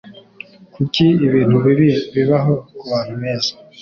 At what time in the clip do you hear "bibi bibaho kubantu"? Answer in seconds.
1.65-3.13